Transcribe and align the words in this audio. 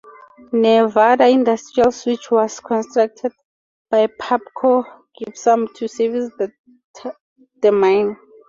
Nevada 0.51 1.27
Industrial 1.27 1.91
Switch 1.91 2.31
was 2.31 2.59
contracted 2.59 3.33
by 3.91 4.07
Pabco 4.07 4.83
Gypsum 5.15 5.67
to 5.75 5.87
service 5.87 6.33
the 6.39 7.71
mine. 7.71 8.17